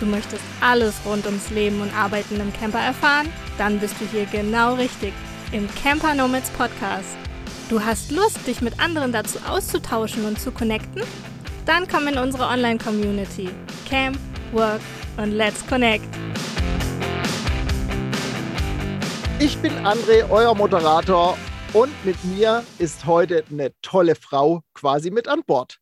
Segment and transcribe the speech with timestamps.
[0.00, 3.28] Du möchtest alles rund ums Leben und Arbeiten im Camper erfahren?
[3.58, 5.12] Dann bist du hier genau richtig
[5.52, 7.18] im Camper Nomads Podcast.
[7.68, 11.02] Du hast Lust, dich mit anderen dazu auszutauschen und zu connecten?
[11.66, 13.50] Dann komm in unsere Online-Community.
[13.86, 14.18] Camp,
[14.52, 14.80] Work
[15.18, 16.08] und Let's Connect.
[19.38, 21.36] Ich bin André, euer Moderator
[21.74, 25.76] und mit mir ist heute eine tolle Frau quasi mit an Bord,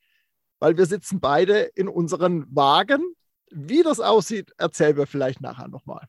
[0.59, 3.15] weil wir sitzen beide in unseren Wagen
[3.51, 6.07] wie das aussieht, erzählen wir vielleicht nachher nochmal.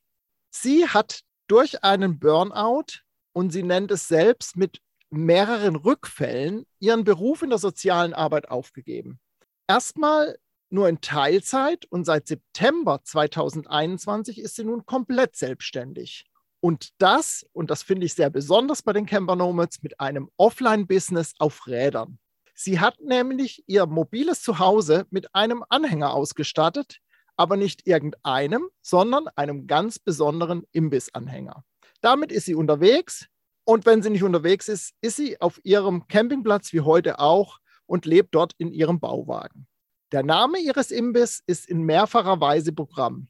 [0.52, 3.02] Sie hat durch einen Burnout
[3.34, 9.20] und sie nennt es selbst mit mehreren Rückfällen ihren Beruf in der sozialen Arbeit aufgegeben.
[9.68, 10.38] Erstmal
[10.70, 16.26] nur in Teilzeit und seit September 2021 ist sie nun komplett selbstständig.
[16.62, 21.34] Und das, und das finde ich sehr besonders bei den Camper Nomads, mit einem Offline-Business
[21.40, 22.20] auf Rädern.
[22.54, 27.00] Sie hat nämlich ihr mobiles Zuhause mit einem Anhänger ausgestattet,
[27.40, 31.64] aber nicht irgendeinem, sondern einem ganz besonderen Imbissanhänger.
[32.02, 33.28] Damit ist sie unterwegs
[33.64, 38.06] und wenn sie nicht unterwegs ist, ist sie auf ihrem Campingplatz wie heute auch und
[38.06, 39.68] lebt dort in ihrem Bauwagen.
[40.12, 43.30] Der Name ihres Imbiss ist in mehrfacher Weise Programm.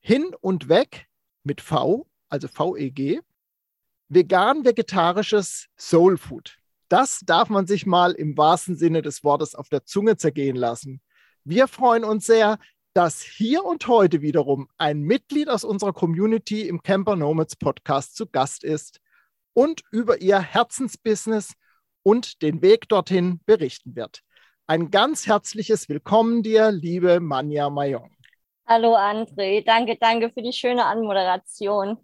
[0.00, 1.08] Hin und weg
[1.42, 3.20] mit V, also VEG,
[4.08, 6.56] vegan-vegetarisches Soul Food.
[6.88, 11.02] Das darf man sich mal im wahrsten Sinne des Wortes auf der Zunge zergehen lassen.
[11.44, 12.58] Wir freuen uns sehr,
[12.94, 18.26] dass hier und heute wiederum ein Mitglied aus unserer Community im Camper Nomads Podcast zu
[18.26, 19.00] Gast ist
[19.54, 21.54] und über ihr Herzensbusiness
[22.02, 24.20] und den Weg dorthin berichten wird.
[24.66, 28.10] Ein ganz herzliches Willkommen dir, liebe Manja Mayong.
[28.66, 31.96] Hallo André, danke, danke für die schöne Anmoderation.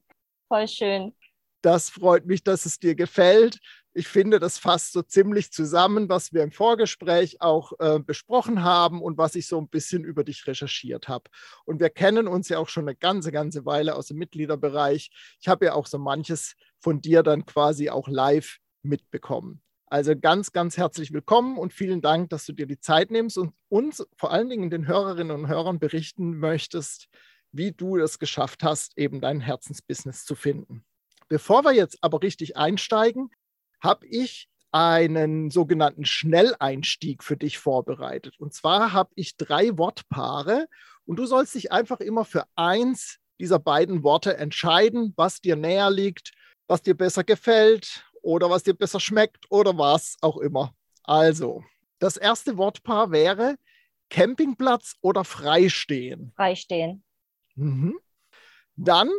[0.49, 1.15] Voll schön.
[1.61, 3.59] Das freut mich, dass es dir gefällt.
[3.95, 9.03] Ich finde, das fasst so ziemlich zusammen, was wir im Vorgespräch auch äh, besprochen haben
[9.03, 11.25] und was ich so ein bisschen über dich recherchiert habe.
[11.65, 15.11] Und wir kennen uns ja auch schon eine ganze, ganze Weile aus dem Mitgliederbereich.
[15.41, 19.63] Ich habe ja auch so manches von dir dann quasi auch live mitbekommen.
[19.87, 23.55] Also ganz, ganz herzlich willkommen und vielen Dank, dass du dir die Zeit nimmst und
[23.71, 27.09] uns vor allen Dingen den Hörerinnen und Hörern berichten möchtest,
[27.53, 30.85] wie du es geschafft hast, eben dein Herzensbusiness zu finden.
[31.29, 33.31] Bevor wir jetzt aber richtig einsteigen,
[33.81, 38.35] habe ich einen sogenannten Schnelleinstieg für dich vorbereitet.
[38.39, 40.67] Und zwar habe ich drei Wortpaare
[41.07, 45.91] und du sollst dich einfach immer für eins dieser beiden Worte entscheiden, was dir näher
[45.91, 46.33] liegt,
[46.67, 50.75] was dir besser gefällt oder was dir besser schmeckt oder was auch immer.
[51.05, 51.65] Also,
[51.99, 53.57] das erste Wortpaar wäre
[54.11, 56.33] Campingplatz oder Freistehen.
[56.37, 57.03] Freistehen.
[57.55, 57.99] Mhm.
[58.77, 59.11] Dann,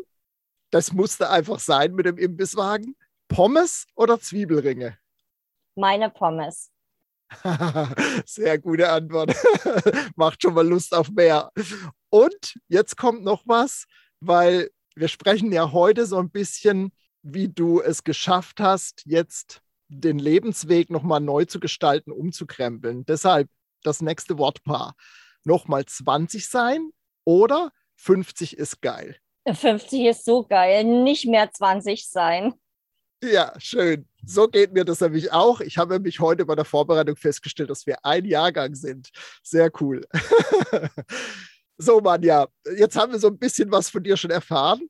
[0.70, 2.96] das musste einfach sein mit dem Imbisswagen,
[3.30, 4.98] Pommes oder Zwiebelringe?
[5.76, 6.72] Meine Pommes.
[8.26, 9.34] Sehr gute Antwort.
[10.16, 11.52] Macht schon mal Lust auf mehr.
[12.10, 13.86] Und jetzt kommt noch was,
[14.20, 16.92] weil wir sprechen ja heute so ein bisschen,
[17.22, 23.06] wie du es geschafft hast, jetzt den Lebensweg nochmal neu zu gestalten, umzukrempeln.
[23.06, 23.50] Deshalb
[23.84, 24.96] das nächste Wortpaar.
[25.46, 26.92] Nochmal 20 sein
[27.26, 29.18] oder 50 ist geil.
[29.50, 32.54] 50 ist so geil, nicht mehr 20 sein.
[33.22, 34.08] Ja, schön.
[34.26, 35.60] So geht mir das nämlich auch.
[35.60, 39.10] Ich habe nämlich heute bei der Vorbereitung festgestellt, dass wir ein Jahrgang sind.
[39.44, 40.06] Sehr cool.
[41.78, 42.48] so, Manja,
[42.78, 44.90] jetzt haben wir so ein bisschen was von dir schon erfahren.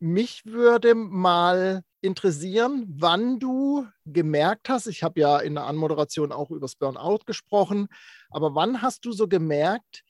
[0.00, 6.50] Mich würde mal interessieren, wann du gemerkt hast, ich habe ja in der Anmoderation auch
[6.50, 7.86] über das Burnout gesprochen,
[8.30, 10.02] aber wann hast du so gemerkt,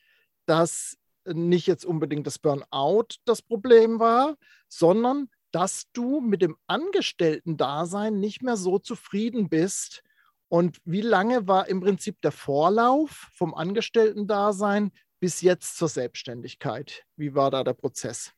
[0.47, 0.97] dass
[1.27, 4.37] nicht jetzt unbedingt das Burnout das Problem war,
[4.69, 10.03] sondern dass du mit dem Angestellten-Dasein nicht mehr so zufrieden bist.
[10.49, 17.05] Und wie lange war im Prinzip der Vorlauf vom Angestellten-Dasein bis jetzt zur Selbstständigkeit?
[17.17, 18.33] Wie war da der Prozess?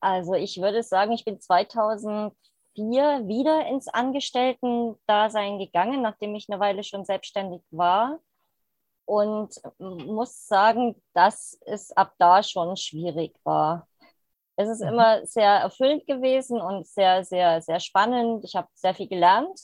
[0.00, 2.34] Also ich würde sagen, ich bin 2004
[2.76, 8.20] wieder ins Angestellten-Dasein gegangen, nachdem ich eine Weile schon selbstständig war.
[9.06, 13.86] Und muss sagen, dass es ab da schon schwierig war.
[14.56, 14.88] Es ist mhm.
[14.88, 18.44] immer sehr erfüllend gewesen und sehr, sehr, sehr spannend.
[18.44, 19.58] Ich habe sehr viel gelernt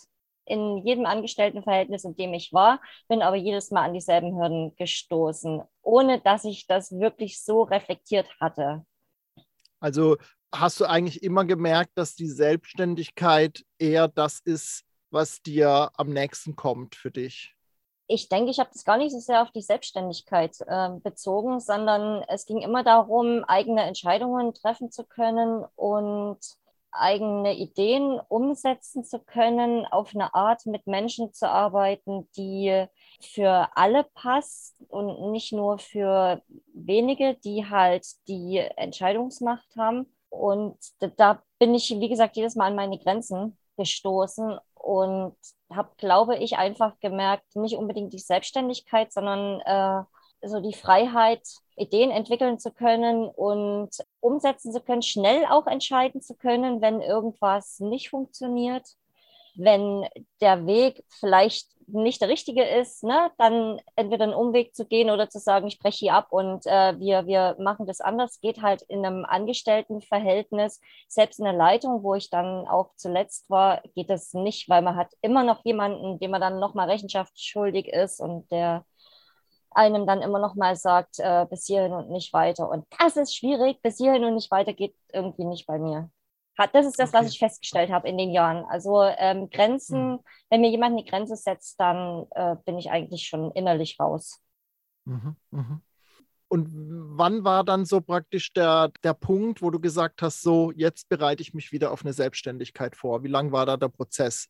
[0.50, 5.62] in jedem Angestelltenverhältnis, in dem ich war, bin aber jedes Mal an dieselben Hürden gestoßen,
[5.82, 8.84] ohne dass ich das wirklich so reflektiert hatte.
[9.78, 10.16] Also
[10.52, 16.56] hast du eigentlich immer gemerkt, dass die Selbstständigkeit eher das ist, was dir am nächsten
[16.56, 17.54] kommt für dich?
[18.10, 22.24] Ich denke, ich habe das gar nicht so sehr auf die Selbstständigkeit äh, bezogen, sondern
[22.26, 26.38] es ging immer darum, eigene Entscheidungen treffen zu können und
[26.90, 32.86] eigene Ideen umsetzen zu können, auf eine Art mit Menschen zu arbeiten, die
[33.20, 36.42] für alle passt und nicht nur für
[36.74, 40.12] wenige, die halt die Entscheidungsmacht haben.
[40.30, 40.76] Und
[41.16, 45.36] da bin ich, wie gesagt, jedes Mal an meine Grenzen gestoßen und
[45.70, 50.04] habe, glaube ich, einfach gemerkt, nicht unbedingt die Selbstständigkeit, sondern äh,
[50.46, 51.42] so die Freiheit,
[51.76, 53.90] Ideen entwickeln zu können und
[54.20, 58.86] umsetzen zu können, schnell auch entscheiden zu können, wenn irgendwas nicht funktioniert,
[59.54, 60.06] wenn
[60.40, 65.28] der Weg vielleicht nicht der richtige ist, ne, dann entweder einen Umweg zu gehen oder
[65.28, 68.82] zu sagen, ich breche hier ab und äh, wir, wir machen das anders, geht halt
[68.82, 74.34] in einem Angestelltenverhältnis, selbst in der Leitung, wo ich dann auch zuletzt war, geht das
[74.34, 78.50] nicht, weil man hat immer noch jemanden, dem man dann nochmal Rechenschaft schuldig ist und
[78.50, 78.84] der
[79.72, 82.68] einem dann immer noch mal sagt, äh, bis hierhin und nicht weiter.
[82.68, 86.10] Und das ist schwierig, bis hierhin und nicht weiter geht irgendwie nicht bei mir.
[86.72, 87.24] Das ist das, okay.
[87.24, 88.64] was ich festgestellt habe in den Jahren.
[88.68, 90.18] Also ähm, Grenzen, mhm.
[90.50, 94.42] wenn mir jemand eine Grenze setzt, dann äh, bin ich eigentlich schon innerlich raus.
[95.06, 95.80] Mhm, mh.
[96.48, 96.68] Und
[97.16, 101.42] wann war dann so praktisch der, der Punkt, wo du gesagt hast, so jetzt bereite
[101.42, 103.22] ich mich wieder auf eine Selbstständigkeit vor?
[103.22, 104.48] Wie lang war da der Prozess?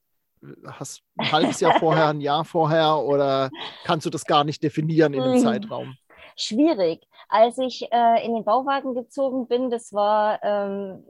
[0.67, 3.51] hast ein halbes Jahr vorher, ein Jahr vorher oder
[3.85, 5.41] kannst du das gar nicht definieren in dem hm.
[5.41, 5.97] Zeitraum?
[6.37, 7.07] Schwierig.
[7.29, 11.05] Als ich äh, in den Bauwagen gezogen bin, das war ähm,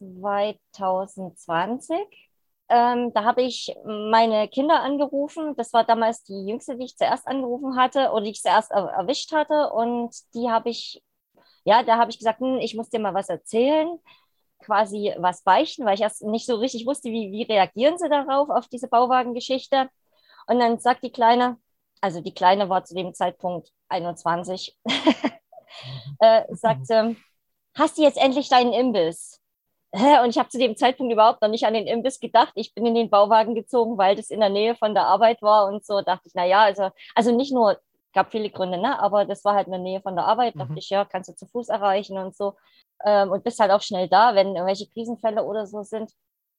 [0.00, 1.98] 2020.
[2.68, 5.54] Ähm, da habe ich meine Kinder angerufen.
[5.56, 8.86] Das war damals die jüngste, die ich zuerst angerufen hatte oder die ich zuerst er
[8.90, 9.70] erwischt hatte.
[9.72, 11.02] Und die habe ich,
[11.64, 13.98] ja, da habe ich gesagt, hm, ich muss dir mal was erzählen
[14.60, 18.50] quasi was beichten, weil ich erst nicht so richtig wusste, wie, wie reagieren sie darauf,
[18.50, 19.88] auf diese Bauwagengeschichte.
[20.46, 21.58] Und dann sagt die Kleine,
[22.00, 24.78] also die Kleine war zu dem Zeitpunkt 21,
[26.20, 27.16] äh, sagte,
[27.76, 29.39] hast du jetzt endlich deinen Imbiss?
[29.92, 32.52] Und ich habe zu dem Zeitpunkt überhaupt noch nicht an den Imbiss gedacht.
[32.54, 35.66] Ich bin in den Bauwagen gezogen, weil das in der Nähe von der Arbeit war
[35.66, 36.00] und so.
[36.00, 37.80] Dachte ich, naja, also, also nicht nur,
[38.12, 38.98] gab viele Gründe, ne?
[39.00, 40.54] aber das war halt in der Nähe von der Arbeit.
[40.54, 40.60] Mhm.
[40.60, 42.54] Dachte ich, ja, kannst du zu Fuß erreichen und so
[43.04, 46.12] ähm, und bist halt auch schnell da, wenn irgendwelche Krisenfälle oder so sind.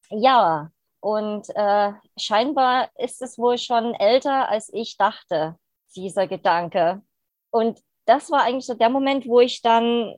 [0.09, 5.57] Ja, und äh, scheinbar ist es wohl schon älter, als ich dachte,
[5.95, 7.01] dieser Gedanke.
[7.49, 10.15] Und das war eigentlich so der Moment, wo ich dann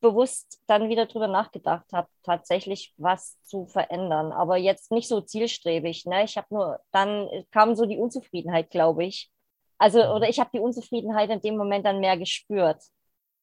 [0.00, 4.32] bewusst dann wieder drüber nachgedacht habe, tatsächlich was zu verändern.
[4.32, 6.04] Aber jetzt nicht so zielstrebig.
[6.06, 6.24] Ne?
[6.24, 9.30] Ich habe nur, dann kam so die Unzufriedenheit, glaube ich.
[9.78, 10.10] Also, mhm.
[10.10, 12.82] oder ich habe die Unzufriedenheit in dem Moment dann mehr gespürt.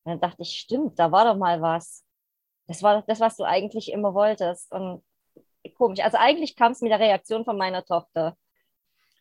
[0.03, 2.05] Und dann dachte ich, stimmt, da war doch mal was
[2.67, 4.71] das war das, was du eigentlich immer wolltest.
[4.71, 5.03] Und
[5.75, 5.99] komisch.
[5.99, 8.38] Also eigentlich kam es mit der Reaktion von meiner Tochter.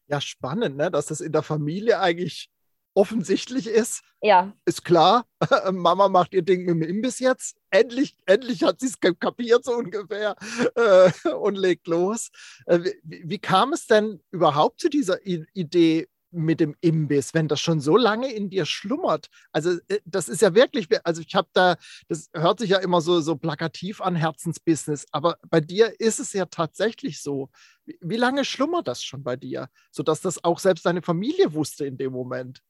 [0.07, 0.91] Ja, spannend, ne?
[0.91, 2.51] dass das in der Familie eigentlich
[2.95, 4.03] offensichtlich ist.
[4.23, 4.53] Ja.
[4.65, 5.27] Ist klar,
[5.73, 7.57] Mama macht ihr Ding mit dem Imbiss jetzt.
[7.71, 10.37] Endlich, endlich hat sie es kapiert, so ungefähr,
[10.77, 12.31] äh, und legt los.
[12.67, 17.49] Äh, wie, wie, kam es denn überhaupt zu dieser I Idee, mit dem Imbiss, wenn
[17.49, 19.29] das schon so lange in dir schlummert.
[19.53, 21.77] Also äh, das ist ja wirklich, also ich habe da,
[22.09, 26.33] das hört sich ja immer so, so plakativ an, Herzensbusiness, aber bei dir ist es
[26.33, 27.51] ja tatsächlich so.
[27.87, 31.87] Wie, wie lange schlummert das schon bei dir, sodass das auch selbst deine Familie wusste
[31.87, 32.63] in dem Moment?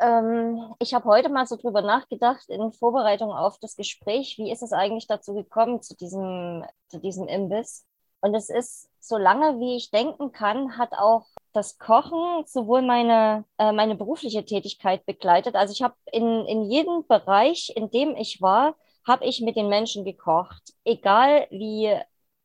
[0.00, 4.62] Ähm, ich habe heute mal so drüber nachgedacht in Vorbereitung auf das Gespräch, wie ist
[4.62, 7.86] es eigentlich dazu gekommen zu diesem, zu diesem Imbiss?
[8.20, 13.44] Und es ist, so lange wie ich denken kann, hat auch das Kochen sowohl meine,
[13.58, 15.56] äh, meine berufliche Tätigkeit begleitet.
[15.56, 18.76] Also ich habe in, in jedem Bereich, in dem ich war,
[19.06, 20.72] habe ich mit den Menschen gekocht.
[20.84, 21.94] Egal wie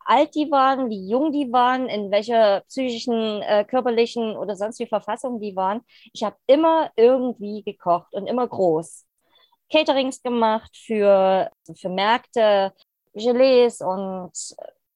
[0.06, 4.88] alt die waren, wie jung die waren, in welcher psychischen, äh, körperlichen oder sonst wie
[4.88, 5.82] Verfassung die waren.
[6.14, 9.06] Ich habe immer irgendwie gekocht und immer groß.
[9.72, 12.74] Caterings gemacht für, für Märkte,
[13.14, 14.32] Gelees und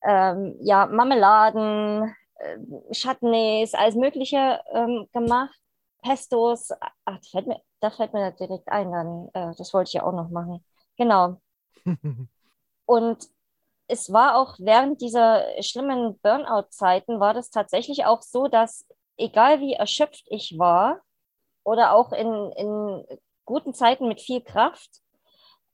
[0.04, 2.58] ähm, ja, Marmeladen, äh,
[2.92, 5.56] Chutneys, alles Mögliche ähm, gemacht.
[6.02, 6.72] Pestos,
[7.06, 10.04] ach, das fällt mir, das fällt mir direkt ein, dann, äh, das wollte ich ja
[10.04, 10.64] auch noch machen.
[10.98, 11.40] Genau.
[12.86, 13.30] Und
[13.88, 18.86] es war auch während dieser schlimmen Burnout-Zeiten, war das tatsächlich auch so, dass
[19.18, 21.02] egal wie erschöpft ich war
[21.64, 23.06] oder auch in, in
[23.46, 24.90] guten Zeiten mit viel Kraft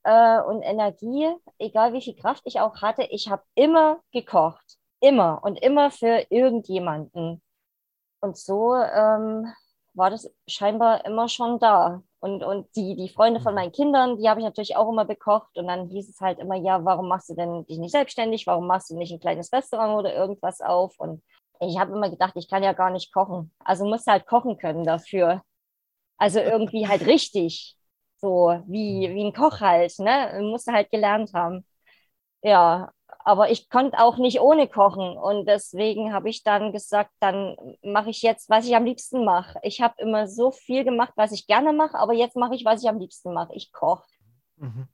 [0.04, 4.78] äh, und Energie, egal wie viel Kraft ich auch hatte, ich habe immer gekocht.
[5.02, 7.42] Immer und immer für irgendjemanden.
[8.20, 9.48] Und so ähm,
[10.00, 12.02] war das scheinbar immer schon da.
[12.20, 13.60] Und, und die, die Freunde von mhm.
[13.60, 15.58] meinen Kindern, die habe ich natürlich auch immer bekocht.
[15.58, 18.48] Und dann hieß es halt immer, ja, warum machst du denn dich nicht selbstständig?
[18.48, 21.00] Warum machst du nicht ein kleines Restaurant oder irgendwas auf?
[21.00, 21.22] Und
[21.62, 23.52] ich habe immer gedacht, ich kann ja gar nicht kochen.
[23.60, 25.44] Also muss halt kochen können dafür.
[26.18, 27.78] Also irgendwie halt richtig.
[28.18, 29.16] So wie, mhm.
[29.16, 30.40] wie ein Koch halt, ne?
[30.42, 31.66] Musste halt gelernt haben.
[32.42, 32.92] Ja,
[33.30, 35.16] Aber ich konnte auch nicht ohne kochen.
[35.16, 39.60] Und deswegen habe ich dann gesagt, dann mache ich jetzt, was ich am liebsten mache.
[39.62, 42.82] Ich habe immer so viel gemacht, was ich gerne mache, aber jetzt mache ich, was
[42.82, 43.54] ich am liebsten mache.
[43.54, 44.02] Ich koche.
[44.60, 44.88] Mhm.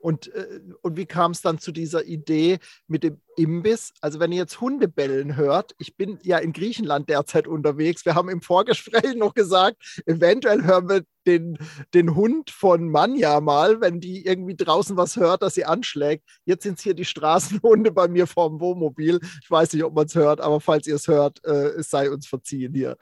[0.00, 3.94] Und, äh, und wie kam es dann zu dieser Idee mit dem Imbiss?
[4.00, 8.04] Also wenn ihr jetzt Hundebellen hört, ich bin ja in Griechenland derzeit unterwegs.
[8.04, 11.58] Wir haben im Vorgespräch noch gesagt, eventuell hören wir den,
[11.94, 16.28] den Hund von Manja mal, wenn die irgendwie draußen was hört, dass sie anschlägt.
[16.44, 19.20] Jetzt sind es hier die Straßenhunde bei mir vorm Wohnmobil.
[19.42, 22.10] Ich weiß nicht, ob man es hört, aber falls ihr es hört, äh, es sei
[22.10, 22.98] uns verziehen hier.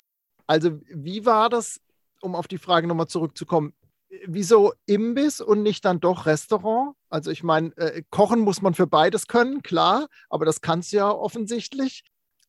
[0.46, 1.80] Also wie war das,
[2.20, 3.72] um auf die Frage nochmal zurückzukommen?
[4.26, 6.94] Wieso Imbiss und nicht dann doch Restaurant?
[7.08, 10.98] Also ich meine, äh, kochen muss man für beides können, klar, aber das kannst du
[10.98, 12.04] ja offensichtlich.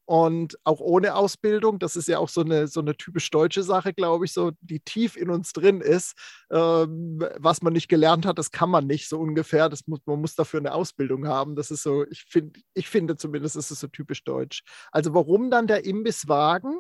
[0.06, 3.94] Und auch ohne Ausbildung, das ist ja auch so eine, so eine typisch deutsche Sache,
[3.94, 6.14] glaube ich, so, die tief in uns drin ist.
[6.52, 9.70] Ähm, was man nicht gelernt hat, das kann man nicht so ungefähr.
[9.70, 11.56] Das muss, man muss dafür eine Ausbildung haben.
[11.56, 14.64] Das ist so, ich, find, ich finde zumindest, ist es so typisch deutsch.
[14.92, 16.80] Also warum dann der Imbisswagen?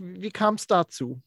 [0.00, 1.20] Wie kam es dazu?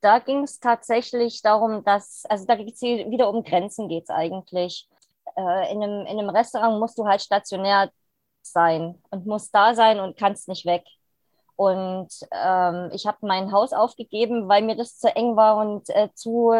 [0.00, 4.10] Da ging es tatsächlich darum, dass, also da geht es wieder um Grenzen geht es
[4.10, 4.88] eigentlich.
[5.36, 7.90] Äh, in, einem, in einem Restaurant musst du halt stationär
[8.42, 10.84] sein und musst da sein und kannst nicht weg.
[11.56, 16.08] Und ähm, ich habe mein Haus aufgegeben, weil mir das zu eng war und äh,
[16.14, 16.52] zu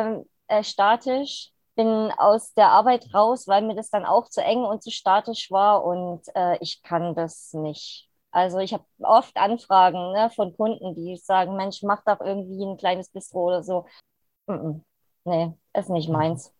[0.48, 1.52] äh, statisch.
[1.76, 5.52] Bin aus der Arbeit raus, weil mir das dann auch zu eng und zu statisch
[5.52, 8.07] war und äh, ich kann das nicht.
[8.30, 12.76] Also ich habe oft Anfragen ne, von Kunden, die sagen, Mensch, mach doch irgendwie ein
[12.76, 13.86] kleines Bistro oder so.
[14.46, 14.82] Mm -mm.
[15.24, 16.54] Nee, ist nicht meins.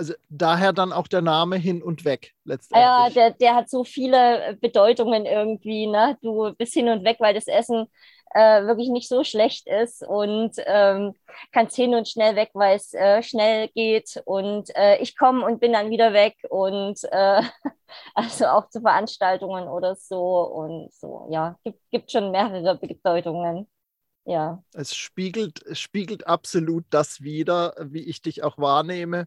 [0.00, 2.82] Also daher dann auch der Name hin und weg letztendlich.
[2.82, 5.86] Ja, der, der hat so viele Bedeutungen irgendwie.
[5.86, 6.16] Ne?
[6.22, 7.86] Du bist hin und weg, weil das Essen
[8.30, 11.12] äh, wirklich nicht so schlecht ist und ähm,
[11.52, 15.60] kannst hin und schnell weg, weil es äh, schnell geht und äh, ich komme und
[15.60, 17.42] bin dann wieder weg und äh,
[18.14, 23.68] also auch zu Veranstaltungen oder so und so, ja, gibt, gibt schon mehrere Bedeutungen.
[24.24, 24.62] Ja.
[24.72, 29.26] Es spiegelt, es spiegelt absolut das wider, wie ich dich auch wahrnehme.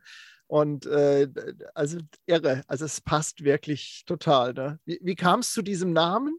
[0.53, 1.27] Und äh,
[1.73, 4.53] also irre, also es passt wirklich total.
[4.53, 4.79] Ne?
[4.85, 6.37] Wie, wie kam es zu diesem Namen?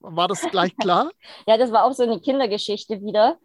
[0.00, 1.12] War das gleich klar?
[1.46, 3.38] ja, das war auch so eine Kindergeschichte wieder.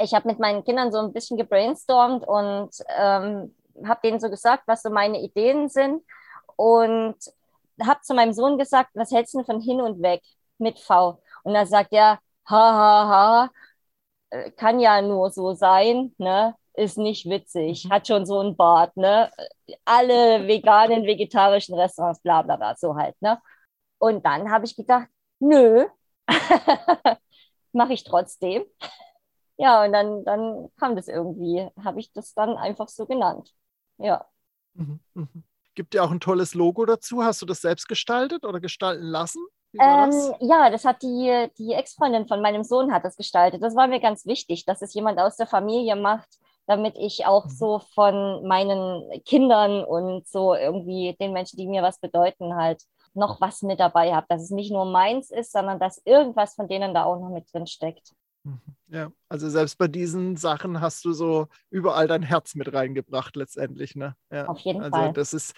[0.00, 3.54] Ich habe mit meinen Kindern so ein bisschen gebrainstormt und ähm,
[3.84, 6.02] habe denen so gesagt, was so meine Ideen sind.
[6.56, 7.16] Und
[7.84, 10.22] habe zu meinem Sohn gesagt, was hältst du von hin und weg
[10.56, 11.22] mit V?
[11.42, 13.50] Und er sagt er, ha, ha, ha,
[14.30, 16.54] äh, kann ja nur so sein, ne?
[16.78, 17.90] Ist nicht witzig, mhm.
[17.90, 19.30] hat schon so ein Bart, ne?
[19.84, 23.40] Alle veganen, vegetarischen Restaurants, bla bla bla, so halt, ne?
[23.98, 25.08] Und dann habe ich gedacht,
[25.40, 25.86] nö,
[27.72, 28.64] mache ich trotzdem.
[29.56, 33.52] Ja, und dann, dann kam das irgendwie, habe ich das dann einfach so genannt.
[33.98, 34.24] Ja.
[34.74, 35.26] Mhm, mh.
[35.74, 37.22] Gibt ja auch ein tolles Logo dazu.
[37.22, 39.40] Hast du das selbst gestaltet oder gestalten lassen?
[39.74, 40.32] Ähm, das?
[40.40, 43.62] Ja, das hat die, die Ex-Freundin von meinem Sohn hat das gestaltet.
[43.62, 46.28] Das war mir ganz wichtig, dass es jemand aus der Familie macht,
[46.68, 47.50] damit ich auch mhm.
[47.50, 52.82] so von meinen Kindern und so irgendwie den Menschen, die mir was bedeuten, halt
[53.14, 56.68] noch was mit dabei habe, dass es nicht nur meins ist, sondern dass irgendwas von
[56.68, 58.12] denen da auch noch mit drin steckt.
[58.44, 58.60] Mhm.
[58.88, 63.96] Ja, also selbst bei diesen Sachen hast du so überall dein Herz mit reingebracht letztendlich,
[63.96, 64.14] ne?
[64.30, 65.12] Ja, Auf jeden also Fall.
[65.12, 65.54] Das ist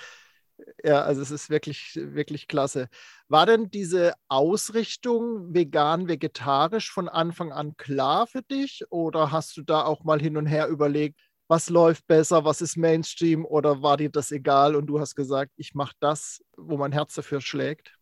[0.84, 2.88] ja, also es ist wirklich, wirklich klasse.
[3.28, 9.62] War denn diese Ausrichtung vegan, vegetarisch von Anfang an klar für dich oder hast du
[9.62, 13.96] da auch mal hin und her überlegt, was läuft besser, was ist Mainstream oder war
[13.96, 17.99] dir das egal und du hast gesagt, ich mache das, wo mein Herz dafür schlägt?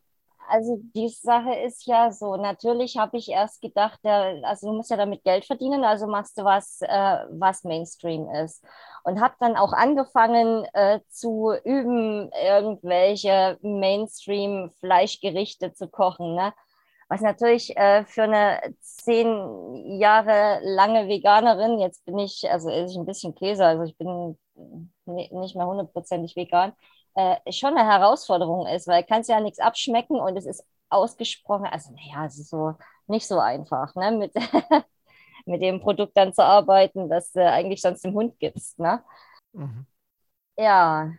[0.49, 4.97] Also die Sache ist ja so, natürlich habe ich erst gedacht, also du musst ja
[4.97, 8.65] damit Geld verdienen, also machst du was, äh, was Mainstream ist.
[9.05, 16.35] Und habe dann auch angefangen äh, zu üben, irgendwelche Mainstream-Fleischgerichte zu kochen.
[16.35, 16.53] Ne?
[17.09, 22.99] was natürlich äh, für eine zehn Jahre lange Veganerin, jetzt bin ich, also esse ich
[22.99, 24.37] ein bisschen Käse, also ich bin
[25.07, 26.73] nicht mehr hundertprozentig vegan,
[27.19, 31.93] äh, schon eine Herausforderung ist, weil kannst ja nichts abschmecken und es ist ausgesprochen, also
[31.93, 32.75] naja, es ist so
[33.09, 34.33] nicht so einfach, ne, mit,
[35.47, 39.03] mit dem Produkt dann zu arbeiten, das du eigentlich sonst dem Hund gibst, ne?
[39.53, 39.87] Mhm.
[40.57, 41.11] Ja,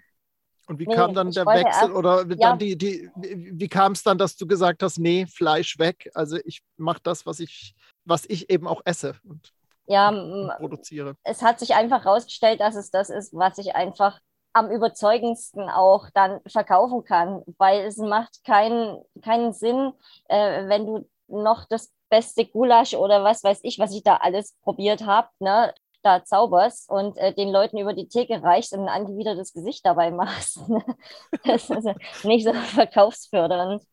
[0.67, 2.55] und wie nee, kam dann der Wechsel oder ja.
[2.55, 6.61] die, die, wie kam es dann, dass du gesagt hast, nee, Fleisch weg, also ich
[6.77, 7.73] mache das, was ich,
[8.05, 9.51] was ich eben auch esse und,
[9.87, 11.15] ja, und produziere.
[11.23, 14.19] Es hat sich einfach herausgestellt, dass es das ist, was ich einfach
[14.53, 19.93] am überzeugendsten auch dann verkaufen kann, weil es macht keinen, keinen Sinn,
[20.27, 24.55] äh, wenn du noch das beste Gulasch oder was weiß ich, was ich da alles
[24.63, 28.89] probiert habe, ne, da zauberst und äh, den Leuten über die Theke reichst und ein
[28.89, 30.59] angewidertes Gesicht dabei machst.
[31.43, 33.83] das ist nicht so verkaufsfördernd.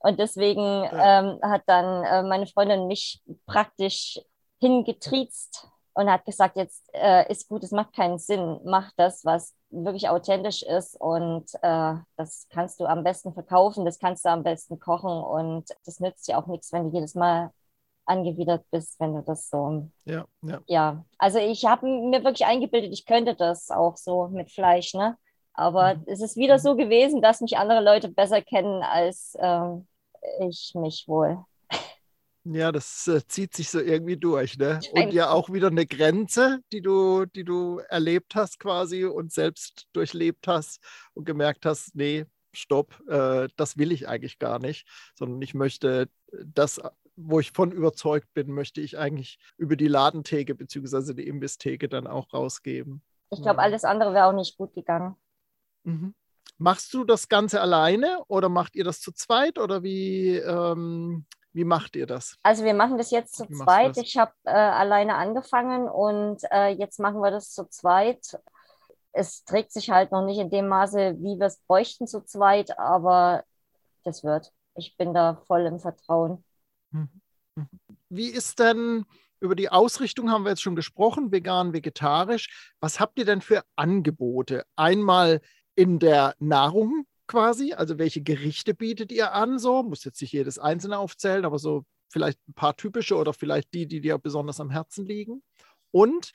[0.00, 4.18] Und deswegen ähm, hat dann äh, meine Freundin mich praktisch
[4.58, 9.54] hingetriezt und hat gesagt, jetzt äh, ist gut, es macht keinen Sinn, mach das, was
[9.70, 14.42] wirklich authentisch ist und äh, das kannst du am besten verkaufen, das kannst du am
[14.42, 17.50] besten kochen und das nützt dir auch nichts, wenn du jedes Mal
[18.04, 19.88] angewidert bist, wenn du das so.
[20.04, 20.60] Ja, ja.
[20.66, 25.16] Ja, also ich habe mir wirklich eingebildet, ich könnte das auch so mit Fleisch, ne?
[25.54, 26.04] Aber mhm.
[26.06, 29.68] es ist wieder so gewesen, dass mich andere Leute besser kennen als äh,
[30.40, 31.44] ich mich wohl.
[32.44, 34.80] Ja, das äh, zieht sich so irgendwie durch, ne?
[34.92, 39.86] Und ja auch wieder eine Grenze, die du, die du erlebt hast quasi und selbst
[39.92, 40.80] durchlebt hast
[41.14, 46.08] und gemerkt hast, nee, stopp, äh, das will ich eigentlich gar nicht, sondern ich möchte
[46.32, 46.80] das,
[47.14, 51.14] wo ich von überzeugt bin, möchte ich eigentlich über die Ladentheke bzw.
[51.14, 53.02] die Imbisstheke dann auch rausgeben.
[53.30, 53.64] Ich glaube, ja.
[53.64, 55.14] alles andere wäre auch nicht gut gegangen.
[55.84, 56.14] Mhm.
[56.58, 61.64] Machst du das Ganze alleine oder macht ihr das zu zweit oder wie, ähm, wie
[61.64, 62.36] macht ihr das?
[62.42, 63.96] Also wir machen das jetzt zu zweit.
[63.98, 68.38] Ich habe äh, alleine angefangen und äh, jetzt machen wir das zu zweit.
[69.12, 72.78] Es trägt sich halt noch nicht in dem Maße, wie wir es bräuchten zu zweit,
[72.78, 73.44] aber
[74.04, 74.52] das wird.
[74.74, 76.44] Ich bin da voll im Vertrauen.
[76.90, 77.08] Mhm.
[77.56, 77.68] Mhm.
[78.08, 79.04] Wie ist denn
[79.42, 82.72] über die Ausrichtung haben wir jetzt schon gesprochen, vegan, vegetarisch.
[82.78, 84.64] Was habt ihr denn für Angebote?
[84.76, 85.40] Einmal
[85.74, 87.72] in der Nahrung, quasi?
[87.72, 89.58] Also welche Gerichte bietet ihr an?
[89.58, 93.72] So muss jetzt nicht jedes einzelne aufzählen, aber so vielleicht ein paar typische oder vielleicht
[93.72, 95.42] die, die dir besonders am Herzen liegen.
[95.92, 96.32] Und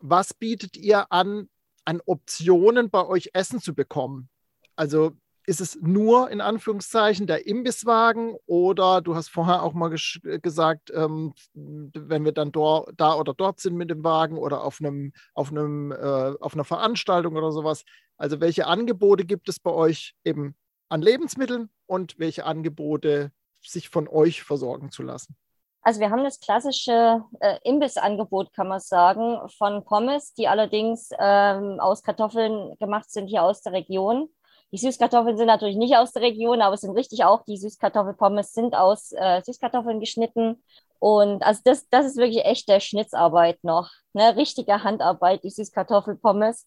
[0.00, 1.50] was bietet ihr an,
[1.84, 4.30] an Optionen bei euch Essen zu bekommen?
[4.76, 5.12] Also
[5.46, 11.34] ist es nur in Anführungszeichen der Imbisswagen oder du hast vorher auch mal gesagt, ähm,
[11.52, 15.92] wenn wir dann da oder dort sind mit dem Wagen oder auf einem, auf einem,
[15.92, 17.84] äh, auf einer Veranstaltung oder sowas,
[18.16, 20.54] also welche Angebote gibt es bei euch eben
[20.88, 25.36] an Lebensmitteln und welche Angebote sich von euch versorgen zu lassen?
[25.82, 31.78] Also wir haben das klassische äh, Imbissangebot, kann man sagen, von Pommes, die allerdings ähm,
[31.78, 34.30] aus Kartoffeln gemacht sind hier aus der Region.
[34.72, 38.54] Die Süßkartoffeln sind natürlich nicht aus der Region, aber es sind richtig auch die Süßkartoffelpommes
[38.54, 40.62] sind aus äh, Süßkartoffeln geschnitten.
[40.98, 44.36] Und also das, das ist wirklich echte Schnitzarbeit noch, ne?
[44.36, 46.66] richtige Handarbeit, die Süßkartoffelpommes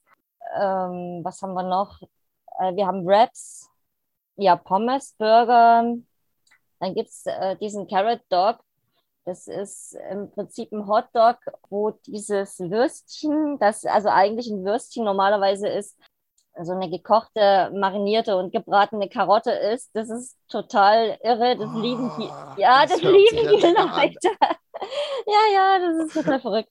[0.55, 2.01] ähm, was haben wir noch?
[2.59, 3.69] Äh, wir haben Wraps,
[4.35, 5.95] ja, Pommes, Burger.
[6.79, 8.59] Dann gibt es äh, diesen Carrot Dog.
[9.27, 11.37] Das ist im Prinzip ein Hotdog,
[11.69, 15.97] wo dieses Würstchen, das also eigentlich ein Würstchen normalerweise ist,
[16.63, 19.89] so eine gekochte, marinierte und gebratene Karotte ist.
[19.93, 21.57] Das ist total irre.
[21.57, 22.61] Das oh, lieben die.
[22.61, 24.29] Ja, das, das lieben die Leute.
[25.27, 26.69] ja, ja, das ist total verrückt.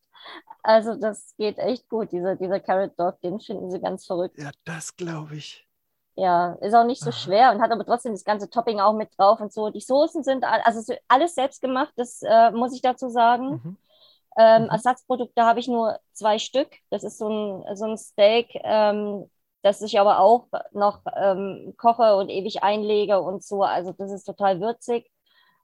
[0.67, 2.11] Also das geht echt gut.
[2.11, 4.37] Dieser, dieser Carrot Dog, den finden sie ganz verrückt.
[4.37, 5.65] Ja, das glaube ich.
[6.17, 7.17] Ja, ist auch nicht so Aha.
[7.17, 9.71] schwer und hat aber trotzdem das ganze Topping auch mit drauf und so.
[9.71, 13.61] Die Soßen sind also alles selbst gemacht, das äh, muss ich dazu sagen.
[13.63, 13.77] Mhm.
[14.39, 14.71] Ähm, mhm.
[14.71, 16.69] Ersatzprodukte habe ich nur zwei Stück.
[16.91, 19.31] Das ist so ein, so ein Steak, ähm,
[19.63, 23.63] das ich aber auch noch ähm, koche und ewig einlege und so.
[23.63, 25.09] Also das ist total würzig.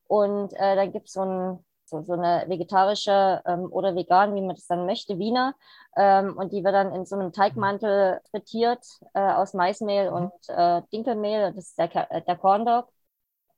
[0.06, 4.40] Und äh, dann gibt es so ein so, so eine vegetarische ähm, oder vegan, wie
[4.40, 5.54] man das dann möchte, Wiener.
[5.96, 10.16] Ähm, und die wird dann in so einem Teigmantel frittiert äh, aus Maismehl mhm.
[10.16, 11.52] und äh, Dinkelmehl.
[11.52, 12.88] Das ist der, äh, der Corn Dog.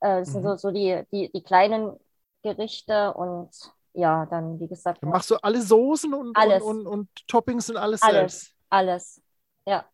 [0.01, 0.33] Äh, das mhm.
[0.33, 1.97] sind so, so die, die, die kleinen
[2.42, 3.51] Gerichte und
[3.94, 5.03] ja, dann wie gesagt.
[5.03, 6.62] Dann machst du alle Soßen und, alles.
[6.62, 8.57] Und, und, und Toppings und alles, alles selbst?
[8.68, 9.23] Alles,
[9.66, 9.85] ja.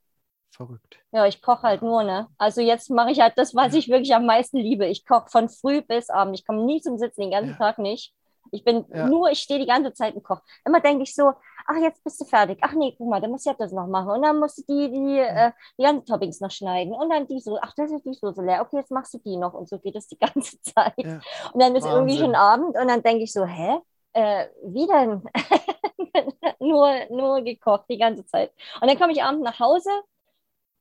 [0.53, 0.99] Verrückt.
[1.13, 2.29] Ja, ich koche halt nur, ne?
[2.37, 4.87] Also jetzt mache ich halt das, was ich wirklich am meisten liebe.
[4.87, 6.39] Ich koche von früh bis abend.
[6.39, 7.57] Ich komme nie zum Sitzen, den ganzen ja.
[7.57, 8.13] Tag nicht.
[8.53, 9.07] Ich bin ja.
[9.07, 10.41] nur, ich stehe die ganze Zeit im Koch.
[10.65, 11.33] Immer denke ich so,
[11.67, 12.59] ach, jetzt bist du fertig.
[12.63, 14.11] Ach nee, guck mal, dann muss ich das noch machen.
[14.11, 16.93] Und dann musst du die, die, äh, die ganzen Toppings noch schneiden.
[16.93, 18.63] Und dann die so, ach, das ist die Soße leer.
[18.63, 19.55] Okay, jetzt machst du die noch.
[19.55, 20.95] Und so geht es die ganze Zeit.
[20.99, 21.21] Ja.
[21.53, 21.93] Und dann ist Wahnsinn.
[21.93, 23.79] irgendwie schon Abend und dann denke ich so, hä?
[24.13, 25.23] Äh, wie denn?
[26.59, 28.53] nur, nur gekocht die ganze Zeit.
[28.81, 29.91] Und dann komme ich abends nach Hause.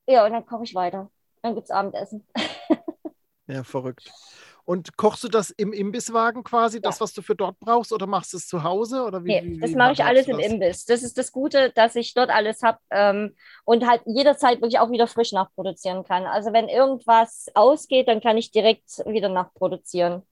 [0.06, 1.10] Ja, und dann koche ich weiter.
[1.42, 2.26] Dann gibt es Abendessen.
[3.46, 4.12] ja, verrückt.
[4.64, 6.82] Und kochst du das im Imbisswagen quasi, ja.
[6.82, 9.04] das, was du für dort brauchst, oder machst du es zu Hause?
[9.04, 10.84] Oder wie, nee, wie, wie das mache ich alles im Imbiss.
[10.84, 14.90] Das ist das Gute, dass ich dort alles habe ähm, und halt jederzeit wirklich auch
[14.90, 16.24] wieder frisch nachproduzieren kann.
[16.26, 20.22] Also wenn irgendwas ausgeht, dann kann ich direkt wieder nachproduzieren.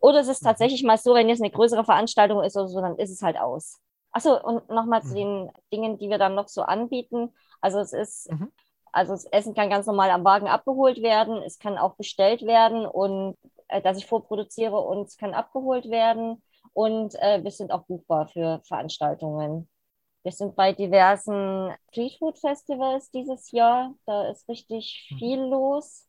[0.00, 0.46] Oder es ist mhm.
[0.46, 3.38] tatsächlich mal so, wenn jetzt eine größere Veranstaltung ist oder so, dann ist es halt
[3.38, 3.78] aus.
[4.12, 5.06] Achso, und nochmal mhm.
[5.06, 7.32] zu den Dingen, die wir dann noch so anbieten.
[7.60, 8.50] Also es ist, mhm.
[8.92, 12.86] also das Essen kann ganz normal am Wagen abgeholt werden, es kann auch bestellt werden
[12.86, 13.36] und
[13.70, 16.42] äh, dass ich vorproduziere und es kann abgeholt werden.
[16.72, 19.68] Und äh, wir sind auch buchbar für Veranstaltungen.
[20.22, 23.94] Wir sind bei diversen Streetfood Festivals dieses Jahr.
[24.06, 25.18] Da ist richtig Mhm.
[25.18, 26.06] viel los.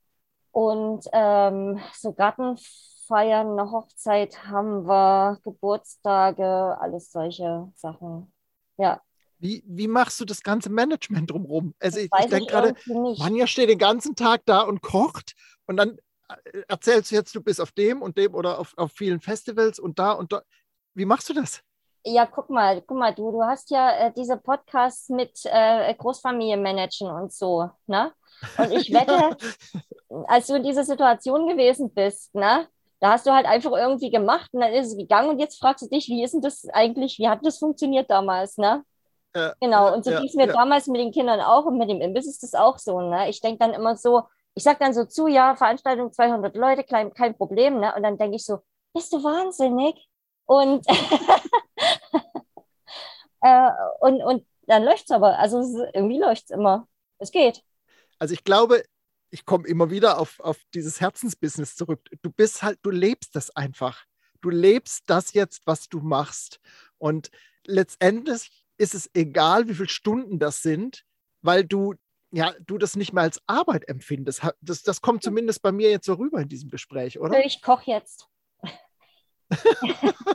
[0.52, 8.34] Und ähm, so Gartenfeiern, eine Hochzeit haben wir, Geburtstage, alles solche Sachen.
[8.78, 9.02] Ja,
[9.40, 11.74] Wie, wie machst du das ganze Management drumherum?
[11.80, 12.74] Also das ich, ich denke gerade.
[13.18, 15.34] Manja steht den ganzen Tag da und kocht
[15.68, 15.98] und dann
[16.68, 20.00] erzählst du jetzt, du bist auf dem und dem oder auf, auf vielen Festivals und
[20.00, 20.42] da und da.
[20.94, 21.62] Wie machst du das?
[22.04, 27.08] Ja, guck mal, guck mal, du, du hast ja äh, diese Podcasts mit äh, Großfamilienmanagen
[27.08, 28.12] und so, ne?
[28.58, 29.38] Und ich wette,
[30.28, 32.68] als du in dieser Situation gewesen bist, ne?
[33.00, 35.84] Da hast du halt einfach irgendwie gemacht und dann ist es gegangen und jetzt fragst
[35.84, 38.84] du dich, wie ist denn das eigentlich, wie hat das funktioniert damals, ne?
[39.34, 40.54] Äh, Genau, und so ja, ging es mir ja.
[40.54, 43.30] damals mit den Kindern auch und mit dem Imbiss ist das auch so, ne?
[43.30, 47.14] Ich denke dann immer so, ich sag dann so zu, ja, Veranstaltung 200 Leute, kein,
[47.14, 47.94] kein Problem, ne?
[47.96, 48.60] Und dann denke ich so,
[48.94, 50.08] bist du wahnsinnig?
[50.46, 50.86] Und,
[53.42, 53.70] äh,
[54.02, 55.60] und, und dann läuft es aber, also
[55.94, 56.88] irgendwie läuft es immer.
[57.18, 57.64] Es geht.
[58.20, 58.84] Also ich glaube,
[59.30, 62.02] ich komme immer wieder auf, auf dieses Herzensbusiness zurück.
[62.22, 64.04] Du bist halt, du lebst das einfach.
[64.42, 66.60] Du lebst das jetzt, was du machst.
[66.98, 67.30] Und
[67.66, 71.06] letztendlich ist es egal, wie viele Stunden das sind,
[71.42, 71.94] weil du
[72.32, 74.42] ja, du das nicht mehr als Arbeit empfindest.
[74.62, 77.44] Das, das kommt zumindest bei mir jetzt so rüber in diesem Gespräch, oder?
[77.46, 78.28] Ich koche jetzt.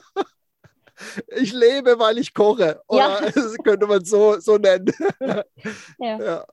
[1.28, 2.80] Ich lebe, weil ich koche.
[2.88, 3.30] Oder Ja.
[3.34, 4.90] das könnte man so, so nennen.
[5.20, 5.44] Ja.
[5.98, 6.46] Ja,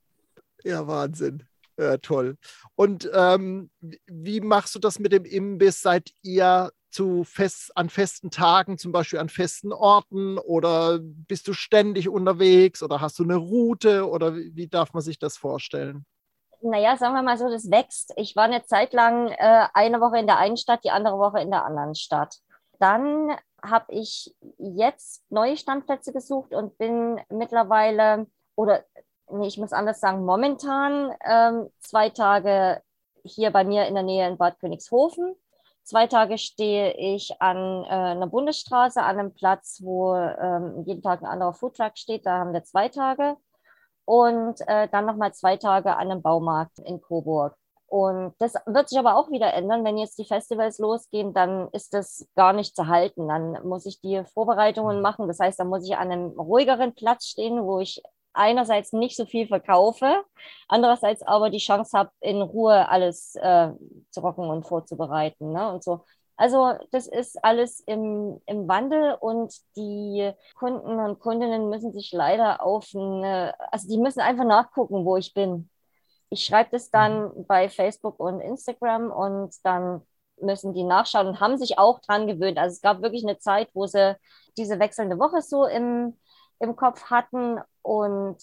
[0.64, 1.44] ja Wahnsinn.
[1.78, 2.38] Ja, toll.
[2.76, 5.82] Und ähm, wie- wie machst du das mit dem Imbiss?
[5.82, 10.38] Seid ihr zu fest, an festen Tagen, zum Beispiel an festen Orten?
[10.38, 12.84] Oder bist du ständig unterwegs?
[12.84, 14.10] Oder hast du eine Route?
[14.10, 16.06] Oder wie, wie darf man sich das vorstellen?
[16.62, 18.14] Naja, sagen wir mal so, das wächst.
[18.16, 21.42] Ich war eine Zeit lang äh, eine Woche in der einen Stadt, die andere Woche
[21.42, 22.38] in der anderen Stadt.
[22.80, 28.84] Dann habe ich jetzt neue Standplätze gesucht und bin mittlerweile, oder
[29.30, 32.82] nee, ich muss anders sagen, momentan ähm, zwei Tage
[33.26, 35.36] hier bei mir in der Nähe in Bad Königshofen.
[35.84, 41.22] Zwei Tage stehe ich an äh, einer Bundesstraße, an einem Platz, wo ähm, jeden Tag
[41.22, 42.26] ein anderer Foodtruck steht.
[42.26, 43.36] Da haben wir zwei Tage
[44.06, 47.56] und äh, dann nochmal zwei Tage an einem Baumarkt in Coburg.
[47.88, 49.84] Und das wird sich aber auch wieder ändern.
[49.84, 53.28] Wenn jetzt die Festivals losgehen, dann ist das gar nicht zu halten.
[53.28, 55.28] Dann muss ich die Vorbereitungen machen.
[55.28, 58.02] Das heißt, dann muss ich an einem ruhigeren Platz stehen, wo ich
[58.34, 60.24] einerseits nicht so viel verkaufe,
[60.67, 63.72] andererseits aber die Chance habe, in Ruhe alles äh,
[64.10, 65.52] zu rocken und vorzubereiten.
[65.52, 65.72] Ne?
[65.72, 66.04] Und so.
[66.36, 72.63] Also das ist alles im, im Wandel und die Kunden und Kundinnen müssen sich leider
[72.63, 75.69] auf eine, also die müssen einfach nachgucken, wo ich bin.
[76.30, 80.02] Ich schreibe das dann bei Facebook und Instagram und dann
[80.41, 82.58] müssen die nachschauen und haben sich auch dran gewöhnt.
[82.58, 84.17] Also es gab wirklich eine Zeit, wo sie
[84.58, 86.17] diese wechselnde Woche so im,
[86.60, 88.38] im Kopf hatten und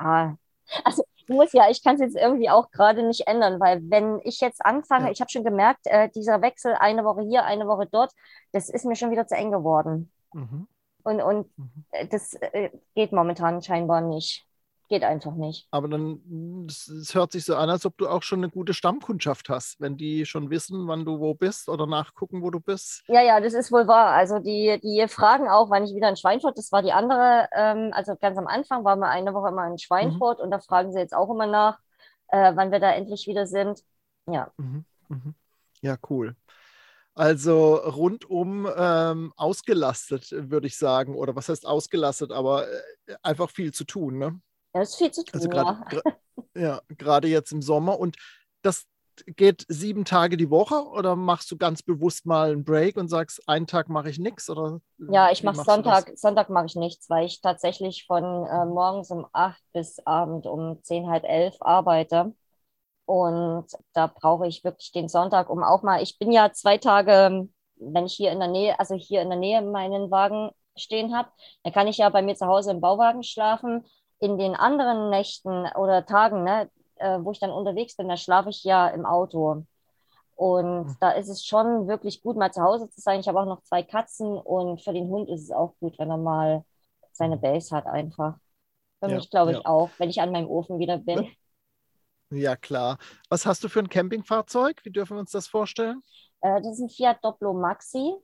[0.00, 0.36] ja,
[0.84, 4.20] also ich muss ja, ich kann es jetzt irgendwie auch gerade nicht ändern, weil wenn
[4.24, 5.12] ich jetzt anfange, Ja.
[5.12, 8.12] ich habe schon gemerkt, äh, dieser Wechsel eine Woche hier, eine Woche dort,
[8.52, 10.12] das ist mir schon wieder zu eng geworden.
[10.32, 10.68] Mhm.
[11.04, 11.84] Und, und Mhm.
[11.92, 14.46] äh, das äh, geht momentan scheinbar nicht.
[14.88, 15.66] Geht einfach nicht.
[15.70, 18.74] Aber dann, es, es hört sich so an, als ob du auch schon eine gute
[18.74, 23.02] Stammkundschaft hast, wenn die schon wissen, wann du wo bist oder nachgucken, wo du bist.
[23.08, 24.12] Ja, ja, das ist wohl wahr.
[24.12, 27.90] Also die, die fragen auch, wann ich wieder in Schweinfurt, das war die andere, ähm,
[27.92, 30.98] also ganz am Anfang waren wir eine Woche immer in Schweinfurt und da fragen sie
[30.98, 31.78] jetzt auch immer nach,
[32.28, 33.80] äh, wann wir da endlich wieder sind.
[34.26, 34.84] Ja, Mhm.
[35.08, 35.34] Mhm.
[35.80, 36.34] Ja, cool.
[37.14, 41.14] Also rundum ähm, ausgelastet, würde ich sagen.
[41.14, 44.40] Oder was heißt ausgelastet, aber äh, einfach viel zu tun, ne?
[44.74, 45.40] Ja das ist viel zu tun.
[45.40, 45.62] Also ja.
[45.62, 46.02] gerade gra-
[46.56, 47.98] ja, gerade jetzt im Sommer.
[47.98, 48.16] Und
[48.62, 48.86] das
[49.26, 53.48] geht sieben Tage die Woche oder machst du ganz bewusst mal einen Break und sagst,
[53.48, 54.50] einen Tag mache ich nichts?
[54.50, 55.62] Oder Ja, ich mache?
[55.64, 60.46] Sonntag, Sonntag mache ich nichts, weil ich tatsächlich von äh, morgens um acht bis Abend
[60.46, 62.34] um zehn, halb elf arbeite.
[63.06, 67.48] Und da brauche ich wirklich den Sonntag, um auch mal, ich bin ja zwei Tage,
[67.76, 71.30] wenn ich hier in der Nähe, also hier in der Nähe meinen Wagen stehen habe,
[71.64, 73.84] dann kann ich ja bei mir zu Hause im Bauwagen schlafen.
[74.24, 78.50] In den anderen Nächten oder Tagen, ne, äh, wo ich dann unterwegs bin, da schlafe
[78.50, 79.64] ich ja im Auto.
[80.36, 80.94] Und Mhm.
[81.00, 83.20] da ist es schon wirklich gut, mal zu Hause zu sein.
[83.20, 86.10] Ich habe auch noch zwei Katzen und für den Hund ist es auch gut, wenn
[86.10, 86.64] er mal
[87.12, 88.38] seine Base hat einfach.
[89.00, 89.66] Für Ja, mich glaube ich ja.
[89.66, 91.26] auch, wenn ich an meinem Ofen wieder bin.
[92.30, 92.98] Ja, klar.
[93.28, 94.84] Was hast du für ein Campingfahrzeug?
[94.84, 96.02] Wie dürfen wir uns das vorstellen?
[96.42, 98.14] Äh, das ist ein Fiat Dopplo Maxi.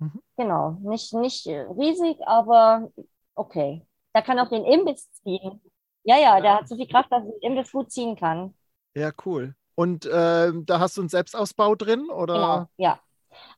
[0.00, 0.18] Mhm.
[0.36, 2.90] Genau, nicht, nicht riesig, aber
[3.34, 3.86] okay.
[4.16, 5.62] Der kann auch den Imbiss ziehen.
[6.02, 8.56] Ja, ja, der hat so viel Kraft, dass er den Imbiss gut ziehen kann.
[8.94, 9.54] Ja, cool.
[9.74, 12.32] Und ähm, da hast du einen Selbstausbau drin oder?
[12.32, 13.00] Genau, ja.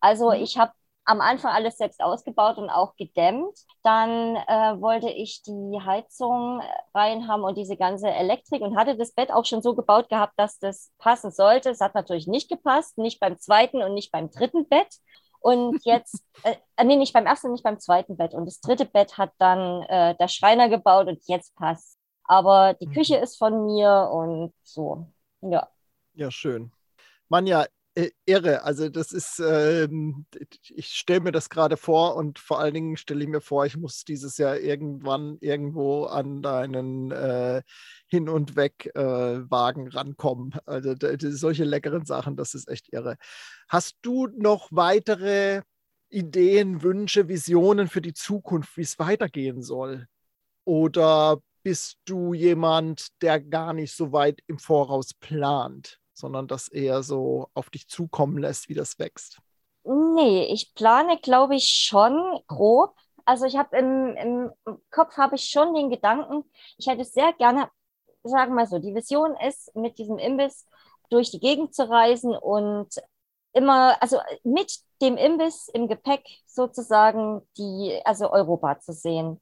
[0.01, 0.43] Also Mhm.
[0.43, 0.73] ich habe
[1.05, 3.59] am Anfang alles selbst ausgebaut und auch gedämmt.
[3.83, 6.63] Dann äh, wollte ich die Heizung
[6.95, 10.35] rein haben und diese ganze Elektrik und hatte das Bett auch schon so gebaut gehabt,
[10.39, 11.71] dass das passen sollte.
[11.71, 14.89] Es hat natürlich nicht gepasst, nicht beim zweiten und nicht beim dritten Bett.
[15.41, 18.35] Und jetzt, äh, äh, nee, nicht beim ersten, nicht beim zweiten Bett.
[18.35, 21.97] Und das dritte Bett hat dann äh, der Schreiner gebaut und jetzt passt.
[22.25, 22.93] Aber die mhm.
[22.93, 25.07] Küche ist von mir und so,
[25.41, 25.69] ja.
[26.15, 26.73] Ja, schön.
[27.29, 27.67] Manja,
[27.99, 28.63] äh, irre.
[28.63, 30.27] Also das ist, ähm,
[30.69, 33.77] ich stelle mir das gerade vor und vor allen Dingen stelle ich mir vor, ich
[33.77, 37.63] muss dieses Jahr irgendwann irgendwo an deinen äh,
[38.07, 40.55] Hin- und Weg-Wagen äh, rankommen.
[40.65, 43.17] Also solche leckeren Sachen, das ist echt irre.
[43.69, 45.63] Hast du noch weitere
[46.09, 50.07] Ideen, Wünsche, Visionen für die Zukunft, wie es weitergehen soll?
[50.65, 55.99] Oder bist du jemand, der gar nicht so weit im Voraus plant?
[56.19, 59.39] Sondern das eher so auf dich zukommen lässt, wie das wächst?
[59.85, 62.95] Nee, ich plane, glaube ich, schon grob.
[63.25, 64.53] Also ich habe im, im
[64.91, 66.45] Kopf habe ich schon den Gedanken,
[66.77, 67.69] ich hätte sehr gerne,
[68.23, 70.67] sagen wir mal so, die Vision ist, mit diesem Imbiss
[71.11, 72.89] durch die Gegend zu reisen und
[73.53, 79.41] immer, also mit dem Imbiss im Gepäck sozusagen die, also Europa zu sehen.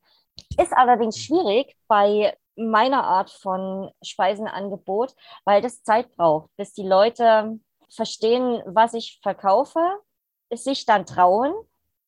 [0.61, 5.15] Ist allerdings schwierig bei meiner Art von Speisenangebot,
[5.45, 9.81] weil das Zeit braucht, bis die Leute verstehen, was ich verkaufe,
[10.53, 11.55] sich dann trauen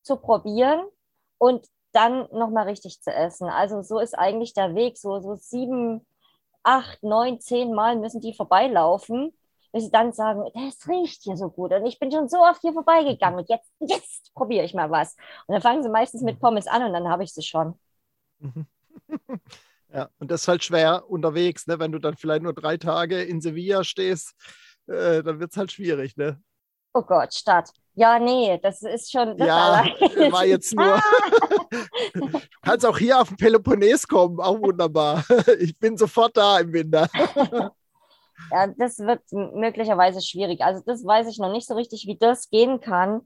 [0.02, 0.84] zu probieren
[1.38, 3.48] und dann nochmal richtig zu essen.
[3.48, 4.98] Also so ist eigentlich der Weg.
[4.98, 6.06] So, so sieben,
[6.62, 9.32] acht, neun, zehn Mal müssen die vorbeilaufen,
[9.72, 11.72] bis sie dann sagen, das riecht hier so gut.
[11.72, 15.14] Und ich bin schon so oft hier vorbeigegangen und jetzt, jetzt probiere ich mal was.
[15.46, 17.78] Und dann fangen sie meistens mit Pommes an und dann habe ich sie schon.
[19.92, 21.78] Ja, und das ist halt schwer unterwegs, ne?
[21.78, 24.34] wenn du dann vielleicht nur drei Tage in Sevilla stehst,
[24.86, 26.16] äh, dann wird es halt schwierig.
[26.16, 26.40] Ne?
[26.92, 27.70] Oh Gott, Stadt.
[27.94, 29.36] Ja, nee, das ist schon.
[29.36, 29.84] Das ja,
[30.30, 31.00] war jetzt nur.
[32.14, 32.30] du
[32.62, 35.24] kannst auch hier auf den Peloponnes kommen, auch wunderbar.
[35.58, 37.08] Ich bin sofort da im Winter.
[38.50, 40.60] ja, das wird möglicherweise schwierig.
[40.60, 43.22] Also, das weiß ich noch nicht so richtig, wie das gehen kann.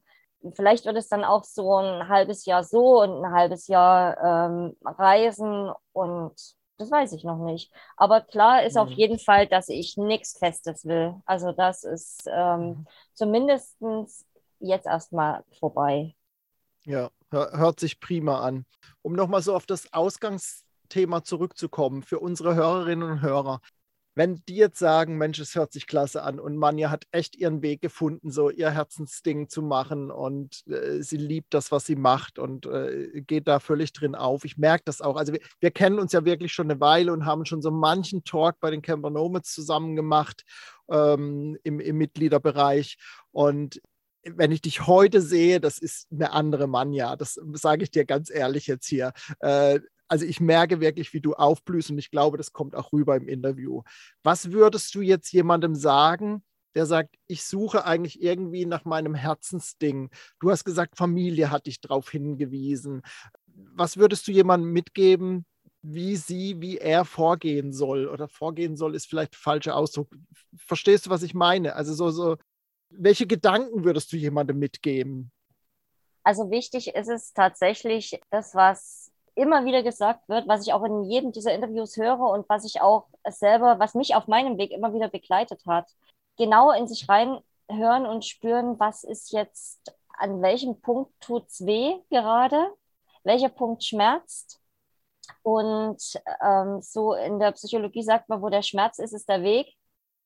[0.54, 4.76] Vielleicht wird es dann auch so ein halbes Jahr so und ein halbes Jahr ähm,
[4.84, 6.34] reisen und
[6.78, 7.72] das weiß ich noch nicht.
[7.96, 8.80] Aber klar ist mhm.
[8.80, 11.14] auf jeden Fall, dass ich nichts Festes will.
[11.26, 12.86] Also das ist ähm, mhm.
[13.14, 13.76] zumindest
[14.58, 16.14] jetzt erstmal vorbei.
[16.84, 18.66] Ja, hört sich prima an.
[19.02, 23.60] Um nochmal so auf das Ausgangsthema zurückzukommen, für unsere Hörerinnen und Hörer
[24.14, 27.62] wenn die jetzt sagen, Mensch, es hört sich klasse an und Manja hat echt ihren
[27.62, 32.38] Weg gefunden, so ihr Herzensding zu machen und äh, sie liebt das, was sie macht
[32.38, 34.44] und äh, geht da völlig drin auf.
[34.44, 35.16] Ich merke das auch.
[35.16, 38.24] Also wir, wir, kennen uns ja wirklich schon eine Weile und haben schon so manchen
[38.24, 40.42] Talk bei den Camper Nomads zusammen gemacht
[40.90, 42.98] ähm, im, im Mitgliederbereich
[43.30, 43.80] und
[44.24, 47.16] wenn ich dich heute sehe, das ist eine andere Manja.
[47.16, 49.12] Das sage ich dir ganz ehrlich jetzt hier.
[49.40, 49.80] Äh,
[50.12, 53.28] also ich merke wirklich, wie du aufblühst und ich glaube, das kommt auch rüber im
[53.28, 53.80] Interview.
[54.22, 56.44] Was würdest du jetzt jemandem sagen,
[56.74, 60.10] der sagt, ich suche eigentlich irgendwie nach meinem Herzensding?
[60.38, 63.00] Du hast gesagt, Familie hat dich darauf hingewiesen.
[63.46, 65.46] Was würdest du jemandem mitgeben,
[65.80, 68.06] wie sie, wie er vorgehen soll?
[68.06, 70.14] Oder vorgehen soll ist vielleicht der falsche Ausdruck.
[70.58, 71.74] Verstehst du, was ich meine?
[71.74, 72.36] Also so, so,
[72.90, 75.32] welche Gedanken würdest du jemandem mitgeben?
[76.22, 81.04] Also wichtig ist es tatsächlich, das, was immer wieder gesagt wird, was ich auch in
[81.04, 84.92] jedem dieser Interviews höre und was ich auch selber, was mich auf meinem Weg immer
[84.92, 85.88] wieder begleitet hat.
[86.36, 91.98] Genau in sich reinhören und spüren, was ist jetzt, an welchem Punkt tut es weh
[92.10, 92.72] gerade,
[93.24, 94.60] welcher Punkt schmerzt.
[95.42, 96.02] Und
[96.44, 99.74] ähm, so in der Psychologie sagt man, wo der Schmerz ist, ist der Weg.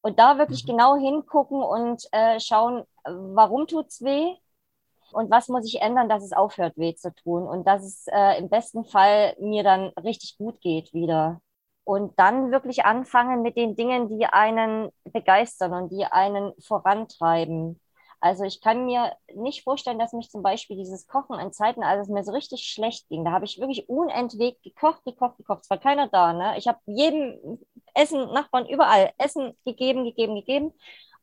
[0.01, 0.69] Und da wirklich mhm.
[0.69, 4.37] genau hingucken und äh, schauen, warum tut es weh,
[5.13, 8.39] und was muss ich ändern, dass es aufhört, weh zu tun und dass es äh,
[8.39, 11.41] im besten Fall mir dann richtig gut geht wieder.
[11.85, 17.81] Und dann wirklich anfangen mit den Dingen, die einen begeistern und die einen vorantreiben.
[18.21, 22.03] Also ich kann mir nicht vorstellen, dass mich zum Beispiel dieses Kochen in Zeiten, als
[22.03, 25.61] es mir so richtig schlecht ging, da habe ich wirklich unentwegt gekocht, gekocht, gekocht.
[25.63, 26.33] Es war keiner da.
[26.33, 26.59] Ne?
[26.59, 27.59] Ich habe jedem
[27.95, 30.73] Essen, Nachbarn, überall Essen gegeben, gegeben, gegeben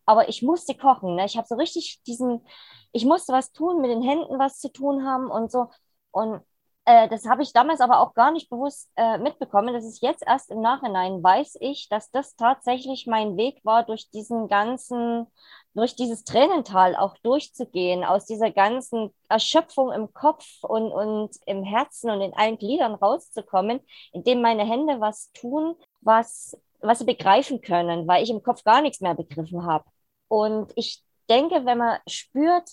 [0.05, 1.15] aber ich musste kochen.
[1.15, 1.25] Ne?
[1.25, 2.45] Ich habe so richtig diesen,
[2.91, 5.69] ich musste was tun, mit den Händen was zu tun haben und so.
[6.11, 6.41] Und
[6.85, 9.73] äh, das habe ich damals aber auch gar nicht bewusst äh, mitbekommen.
[9.73, 14.09] Das ist jetzt erst im Nachhinein, weiß ich, dass das tatsächlich mein Weg war, durch
[14.09, 15.27] diesen ganzen,
[15.73, 22.11] durch dieses Tränental auch durchzugehen, aus dieser ganzen Erschöpfung im Kopf und, und im Herzen
[22.11, 23.79] und in allen Gliedern rauszukommen,
[24.11, 28.81] indem meine Hände was tun, was was sie begreifen können, weil ich im Kopf gar
[28.81, 29.85] nichts mehr begriffen habe.
[30.33, 32.67] Und ich denke, wenn man spürt,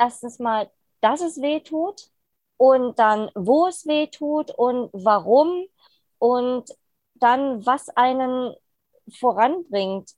[0.00, 0.68] erstens mal,
[1.00, 2.10] dass es weh tut
[2.56, 5.64] und dann, wo es weh tut und warum
[6.18, 6.76] und
[7.14, 8.52] dann, was einen
[9.16, 10.10] voranbringt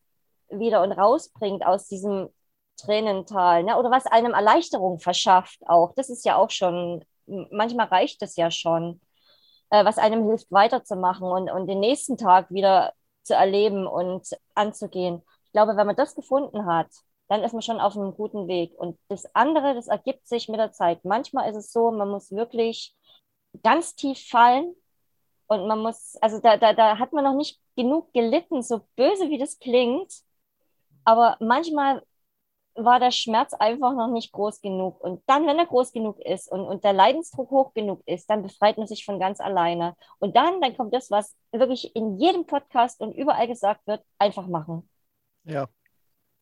[0.48, 2.30] wieder und rausbringt aus diesem
[2.78, 3.76] Tränental ne?
[3.76, 5.92] oder was einem Erleichterung verschafft auch.
[5.96, 9.02] Das ist ja auch schon, manchmal reicht es ja schon,
[9.68, 15.22] äh, was einem hilft weiterzumachen und, und den nächsten Tag wieder zu erleben und anzugehen.
[15.50, 16.86] Ich glaube, wenn man das gefunden hat,
[17.26, 18.72] dann ist man schon auf einem guten Weg.
[18.78, 21.04] Und das andere, das ergibt sich mit der Zeit.
[21.04, 22.94] Manchmal ist es so, man muss wirklich
[23.64, 24.76] ganz tief fallen
[25.48, 29.28] und man muss, also da, da, da hat man noch nicht genug gelitten, so böse
[29.28, 30.12] wie das klingt.
[31.04, 32.04] Aber manchmal
[32.76, 35.00] war der Schmerz einfach noch nicht groß genug.
[35.00, 38.44] Und dann, wenn er groß genug ist und, und der Leidensdruck hoch genug ist, dann
[38.44, 39.96] befreit man sich von ganz alleine.
[40.20, 44.46] Und dann, dann kommt das, was wirklich in jedem Podcast und überall gesagt wird, einfach
[44.46, 44.88] machen.
[45.44, 45.68] Ja,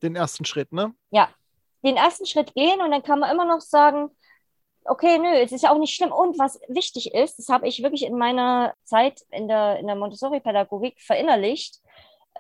[0.03, 0.95] den ersten Schritt, ne?
[1.11, 1.29] Ja,
[1.85, 4.11] den ersten Schritt gehen und dann kann man immer noch sagen,
[4.85, 6.13] okay, nö, es ist ja auch nicht schlimm.
[6.13, 9.97] Und was wichtig ist, das habe ich wirklich in meiner Zeit in der, in der
[9.97, 11.81] Montessori-Pädagogik verinnerlicht,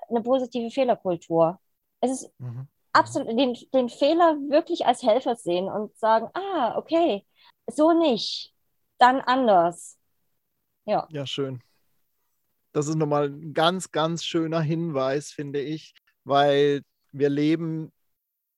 [0.08, 1.60] eine positive Fehlerkultur.
[2.00, 2.68] Es ist mhm.
[2.92, 7.26] absolut, den, den Fehler wirklich als Helfer sehen und sagen, ah, okay,
[7.66, 8.54] so nicht,
[8.98, 9.98] dann anders.
[10.84, 11.06] Ja.
[11.10, 11.62] Ja, schön.
[12.72, 15.94] Das ist nochmal ein ganz, ganz schöner Hinweis, finde ich,
[16.28, 17.90] weil wir leben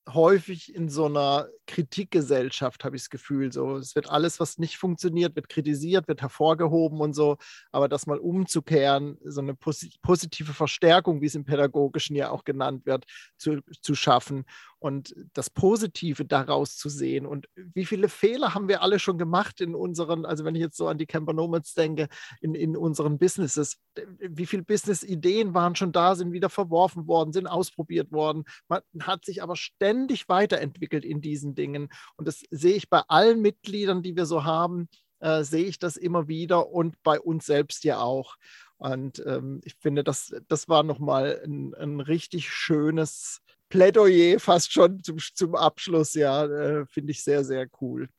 [0.09, 3.51] häufig in so einer Kritikgesellschaft, habe ich das Gefühl.
[3.51, 7.37] So, es wird alles, was nicht funktioniert, wird kritisiert, wird hervorgehoben und so.
[7.71, 12.85] Aber das mal umzukehren, so eine positive Verstärkung, wie es im Pädagogischen ja auch genannt
[12.85, 13.05] wird,
[13.37, 14.45] zu, zu schaffen
[14.81, 17.27] und das Positive daraus zu sehen.
[17.27, 20.75] Und wie viele Fehler haben wir alle schon gemacht in unseren, also wenn ich jetzt
[20.75, 22.07] so an die Camper Nomads denke,
[22.41, 23.77] in, in unseren Businesses,
[24.19, 28.43] wie viele Business-Ideen waren schon da, sind wieder verworfen worden, sind ausprobiert worden.
[28.67, 31.60] Man hat sich aber ständig weiterentwickelt in diesen Dingen.
[31.65, 35.97] Und das sehe ich bei allen Mitgliedern, die wir so haben, äh, sehe ich das
[35.97, 38.35] immer wieder und bei uns selbst ja auch.
[38.77, 45.03] Und ähm, ich finde, das, das war nochmal ein, ein richtig schönes Plädoyer fast schon
[45.03, 48.09] zum, zum Abschluss, ja, äh, finde ich sehr, sehr cool.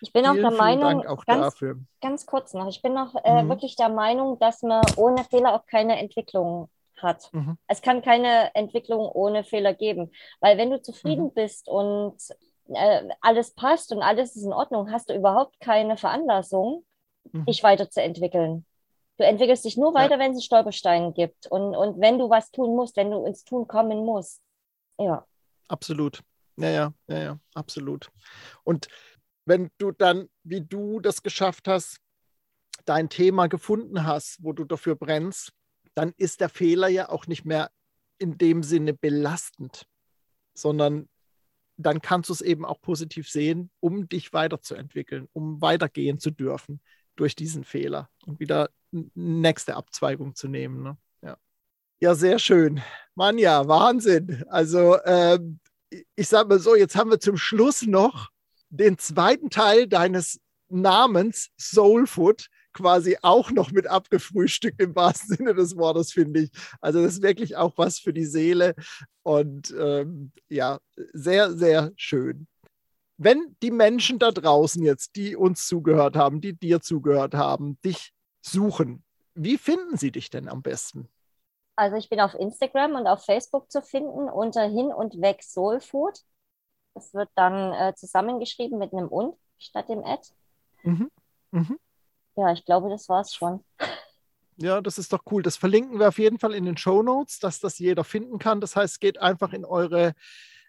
[0.00, 1.58] Ich bin vielen, auch der Meinung, auch ganz,
[2.00, 3.48] ganz, kurz noch, ich bin auch äh, mhm.
[3.48, 7.30] wirklich der Meinung, dass man ohne Fehler auch keine Entwicklung hat.
[7.32, 7.56] Mhm.
[7.68, 11.34] Es kann keine Entwicklung ohne Fehler geben, weil wenn du zufrieden mhm.
[11.34, 12.16] bist und
[12.68, 16.84] äh, alles passt und alles ist in Ordnung, hast du überhaupt keine Veranlassung,
[17.32, 17.44] mhm.
[17.46, 18.64] dich weiterzuentwickeln.
[19.16, 20.18] Du entwickelst dich nur weiter, ja.
[20.18, 23.68] wenn es Stolpersteine gibt und, und wenn du was tun musst, wenn du ins Tun
[23.68, 24.40] kommen musst.
[24.98, 25.24] Ja.
[25.68, 26.22] Absolut.
[26.56, 28.10] Ja, ja, ja, ja, absolut.
[28.64, 28.88] Und
[29.44, 31.98] wenn du dann, wie du das geschafft hast,
[32.84, 35.52] dein Thema gefunden hast, wo du dafür brennst,
[35.94, 37.70] dann ist der Fehler ja auch nicht mehr
[38.18, 39.86] in dem Sinne belastend,
[40.54, 41.08] sondern
[41.76, 46.80] dann kannst du es eben auch positiv sehen, um dich weiterzuentwickeln, um weitergehen zu dürfen
[47.16, 48.70] durch diesen Fehler und wieder
[49.14, 50.82] nächste Abzweigung zu nehmen.
[50.82, 50.96] Ne?
[51.22, 51.36] Ja.
[52.00, 52.80] ja, sehr schön.
[53.14, 54.44] Mann, ja, Wahnsinn.
[54.48, 55.60] Also ähm,
[56.16, 58.30] ich sage mal so, jetzt haben wir zum Schluss noch
[58.68, 65.54] den zweiten Teil deines Namens Soul Food quasi auch noch mit abgefrühstückt im wahrsten Sinne
[65.54, 66.50] des Wortes, finde ich.
[66.80, 68.74] Also das ist wirklich auch was für die Seele
[69.22, 70.78] und ähm, ja,
[71.12, 72.46] sehr, sehr schön.
[73.16, 78.12] Wenn die Menschen da draußen jetzt, die uns zugehört haben, die dir zugehört haben, dich
[78.42, 81.08] suchen, wie finden sie dich denn am besten?
[81.76, 85.80] Also ich bin auf Instagram und auf Facebook zu finden unter Hin und Weg Soul
[85.80, 86.20] Food.
[86.94, 90.28] Das wird dann äh, zusammengeschrieben mit einem und statt dem Ad.
[90.82, 91.10] Mhm.
[91.50, 91.78] Mhm.
[92.36, 93.64] Ja, ich glaube, das war es schon.
[94.56, 95.42] Ja, das ist doch cool.
[95.42, 98.60] Das verlinken wir auf jeden Fall in den Show Notes, dass das jeder finden kann.
[98.60, 100.14] Das heißt, geht einfach in eure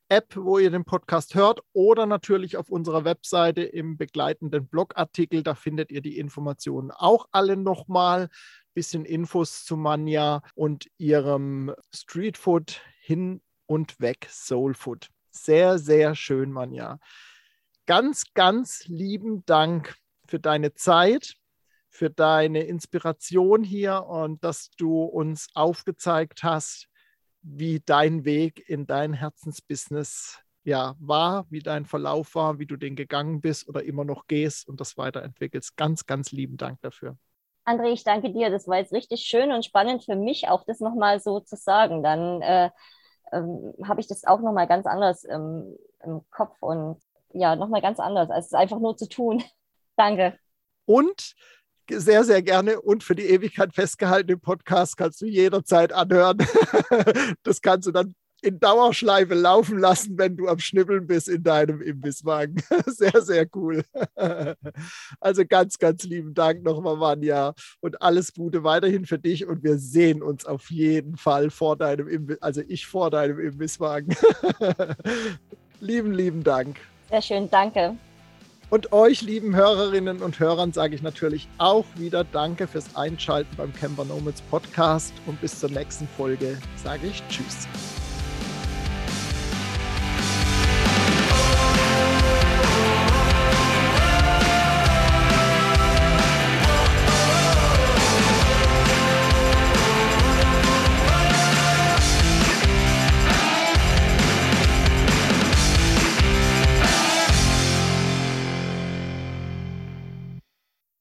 [0.09, 5.43] App, wo ihr den Podcast hört, oder natürlich auf unserer Webseite im begleitenden Blogartikel.
[5.43, 8.29] Da findet ihr die Informationen auch alle nochmal.
[8.73, 15.09] Bisschen Infos zu Manja und ihrem Streetfood hin und weg Soulfood.
[15.31, 16.99] Sehr, sehr schön, Manja.
[17.85, 19.95] Ganz, ganz lieben Dank
[20.27, 21.35] für deine Zeit
[21.95, 26.89] für deine Inspiration hier und dass du uns aufgezeigt hast,
[27.41, 32.95] wie dein Weg in dein Herzensbusiness ja, war, wie dein Verlauf war, wie du den
[32.95, 35.77] gegangen bist oder immer noch gehst und das weiterentwickelst.
[35.77, 37.17] Ganz, ganz lieben Dank dafür.
[37.65, 38.49] André, ich danke dir.
[38.49, 42.03] Das war jetzt richtig schön und spannend für mich, auch das nochmal so zu sagen.
[42.03, 42.71] Dann äh,
[43.31, 46.97] ähm, habe ich das auch nochmal ganz anders ähm, im Kopf und
[47.31, 49.43] ja, nochmal ganz anders, als es einfach nur zu tun.
[49.95, 50.37] danke.
[50.85, 51.35] Und
[51.89, 56.37] sehr, sehr gerne und für die Ewigkeit festgehalten im Podcast kannst du jederzeit anhören.
[57.43, 61.81] das kannst du dann in Dauerschleife laufen lassen, wenn du am Schnippeln bist in deinem
[61.81, 62.61] Imbisswagen.
[62.85, 63.83] Sehr, sehr cool.
[65.19, 67.53] Also ganz, ganz lieben Dank nochmal, Manja.
[67.79, 69.45] Und alles Gute weiterhin für dich.
[69.45, 74.15] Und wir sehen uns auf jeden Fall vor deinem Imbiss, also ich vor deinem Imbisswagen.
[75.79, 76.77] lieben, lieben Dank.
[77.09, 77.97] Sehr schön, danke.
[78.75, 83.71] Und euch, lieben Hörerinnen und Hörern, sage ich natürlich auch wieder Danke fürs Einschalten beim
[83.71, 85.13] Camper Nomads Podcast.
[85.27, 87.69] Und bis zur nächsten Folge sage ich Tschüss.